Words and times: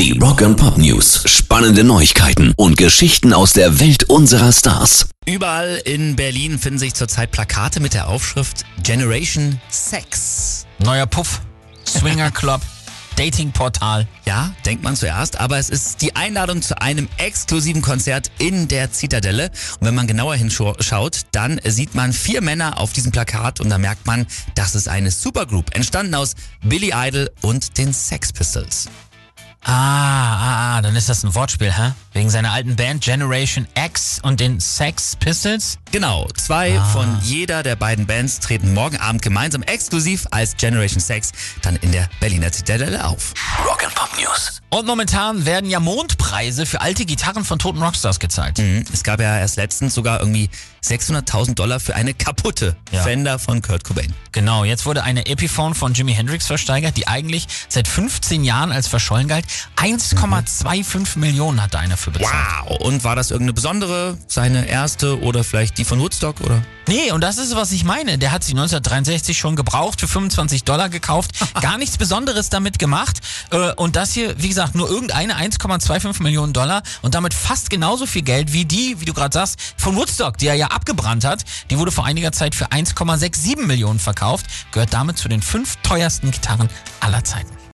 Die 0.00 0.18
Rock 0.18 0.40
and 0.40 0.56
Pop 0.56 0.78
News. 0.78 1.24
Spannende 1.26 1.84
Neuigkeiten 1.84 2.54
und 2.56 2.78
Geschichten 2.78 3.34
aus 3.34 3.52
der 3.52 3.80
Welt 3.80 4.04
unserer 4.04 4.50
Stars. 4.50 5.10
Überall 5.26 5.78
in 5.84 6.16
Berlin 6.16 6.58
finden 6.58 6.78
sich 6.78 6.94
zurzeit 6.94 7.30
Plakate 7.32 7.80
mit 7.80 7.92
der 7.92 8.08
Aufschrift 8.08 8.64
Generation 8.82 9.60
Sex. 9.68 10.64
Neuer 10.78 11.04
Puff, 11.04 11.42
Swinger 11.86 12.30
Club, 12.30 12.62
Datingportal. 13.16 14.08
Ja, 14.24 14.54
denkt 14.64 14.82
man 14.82 14.96
zuerst, 14.96 15.38
aber 15.38 15.58
es 15.58 15.68
ist 15.68 16.00
die 16.00 16.16
Einladung 16.16 16.62
zu 16.62 16.80
einem 16.80 17.06
exklusiven 17.18 17.82
Konzert 17.82 18.30
in 18.38 18.68
der 18.68 18.92
Zitadelle. 18.92 19.50
Und 19.80 19.86
wenn 19.86 19.94
man 19.94 20.06
genauer 20.06 20.34
hinschaut, 20.34 21.26
dann 21.32 21.60
sieht 21.62 21.94
man 21.94 22.14
vier 22.14 22.40
Männer 22.40 22.78
auf 22.78 22.94
diesem 22.94 23.12
Plakat 23.12 23.60
und 23.60 23.68
da 23.68 23.76
merkt 23.76 24.06
man, 24.06 24.26
das 24.54 24.74
ist 24.74 24.88
eine 24.88 25.10
Supergroup, 25.10 25.76
entstanden 25.76 26.14
aus 26.14 26.36
Billy 26.62 26.92
Idol 26.94 27.30
und 27.42 27.76
den 27.76 27.92
Sex 27.92 28.32
Pistols. 28.32 28.88
Ah, 29.62 29.72
ah, 29.72 30.76
ah, 30.76 30.82
dann 30.82 30.96
ist 30.96 31.08
das 31.10 31.22
ein 31.22 31.34
Wortspiel, 31.34 31.70
hä? 31.70 31.92
Wegen 32.14 32.30
seiner 32.30 32.52
alten 32.52 32.76
Band 32.76 33.04
Generation 33.04 33.68
X 33.74 34.18
und 34.22 34.40
den 34.40 34.58
Sex 34.58 35.16
Pistols? 35.16 35.78
Genau, 35.92 36.26
zwei 36.34 36.78
ah. 36.78 36.84
von 36.84 37.18
jeder 37.22 37.62
der 37.62 37.76
beiden 37.76 38.06
Bands 38.06 38.40
treten 38.40 38.72
morgen 38.72 38.96
Abend 38.96 39.20
gemeinsam 39.20 39.62
exklusiv 39.62 40.26
als 40.30 40.56
Generation 40.56 41.00
Sex 41.00 41.32
dann 41.60 41.76
in 41.76 41.92
der 41.92 42.08
Berliner 42.20 42.50
Zitadelle 42.50 43.04
auf. 43.04 43.34
Rock'n'Pop 43.64 44.18
News. 44.20 44.59
Und 44.72 44.86
momentan 44.86 45.46
werden 45.46 45.68
ja 45.68 45.80
Mondpreise 45.80 46.64
für 46.64 46.80
alte 46.80 47.04
Gitarren 47.04 47.44
von 47.44 47.58
toten 47.58 47.82
Rockstars 47.82 48.20
gezahlt. 48.20 48.58
Mhm. 48.58 48.84
Es 48.92 49.02
gab 49.02 49.20
ja 49.20 49.36
erst 49.36 49.56
letztens 49.56 49.94
sogar 49.94 50.20
irgendwie 50.20 50.48
600.000 50.84 51.54
Dollar 51.54 51.80
für 51.80 51.96
eine 51.96 52.14
kaputte 52.14 52.76
ja. 52.92 53.02
Fender 53.02 53.40
von 53.40 53.62
Kurt 53.62 53.82
Cobain. 53.82 54.14
Genau, 54.30 54.64
jetzt 54.64 54.86
wurde 54.86 55.02
eine 55.02 55.26
Epiphone 55.26 55.74
von 55.74 55.92
Jimi 55.92 56.14
Hendrix 56.14 56.46
versteigert, 56.46 56.96
die 56.96 57.08
eigentlich 57.08 57.48
seit 57.68 57.88
15 57.88 58.44
Jahren 58.44 58.70
als 58.70 58.86
verschollen 58.86 59.26
galt. 59.26 59.44
1,25 59.76 61.16
mhm. 61.16 61.20
Millionen 61.20 61.60
hat 61.60 61.74
er 61.74 61.80
eine 61.80 61.96
für 61.96 62.12
bezahlt. 62.12 62.32
Wow, 62.66 62.80
und 62.80 63.02
war 63.02 63.16
das 63.16 63.32
irgendeine 63.32 63.54
besondere, 63.54 64.18
seine 64.28 64.68
erste 64.68 65.20
oder 65.20 65.42
vielleicht 65.42 65.78
die 65.78 65.84
von 65.84 65.98
Woodstock 65.98 66.40
oder? 66.42 66.62
Nee, 66.90 67.12
und 67.12 67.20
das 67.20 67.38
ist, 67.38 67.54
was 67.54 67.70
ich 67.70 67.84
meine. 67.84 68.18
Der 68.18 68.32
hat 68.32 68.42
sie 68.42 68.50
1963 68.50 69.38
schon 69.38 69.54
gebraucht, 69.54 70.00
für 70.00 70.08
25 70.08 70.64
Dollar 70.64 70.88
gekauft. 70.88 71.30
Gar 71.60 71.78
nichts 71.78 71.96
Besonderes 71.96 72.50
damit 72.50 72.80
gemacht. 72.80 73.20
Äh, 73.52 73.72
und 73.74 73.94
das 73.94 74.12
hier, 74.12 74.34
wie 74.42 74.48
gesagt, 74.48 74.74
nur 74.74 74.90
irgendeine 74.90 75.36
1,25 75.36 76.20
Millionen 76.20 76.52
Dollar 76.52 76.82
und 77.02 77.14
damit 77.14 77.32
fast 77.32 77.70
genauso 77.70 78.06
viel 78.06 78.22
Geld 78.22 78.52
wie 78.52 78.64
die, 78.64 79.00
wie 79.00 79.04
du 79.04 79.14
gerade 79.14 79.32
sagst, 79.32 79.60
von 79.76 79.94
Woodstock, 79.94 80.36
die 80.38 80.48
er 80.48 80.56
ja 80.56 80.66
abgebrannt 80.66 81.24
hat. 81.24 81.44
Die 81.70 81.78
wurde 81.78 81.92
vor 81.92 82.06
einiger 82.06 82.32
Zeit 82.32 82.56
für 82.56 82.72
1,67 82.72 83.66
Millionen 83.66 84.00
verkauft, 84.00 84.46
gehört 84.72 84.92
damit 84.92 85.16
zu 85.16 85.28
den 85.28 85.42
fünf 85.42 85.76
teuersten 85.84 86.32
Gitarren 86.32 86.68
aller 86.98 87.22
Zeiten. 87.22 87.60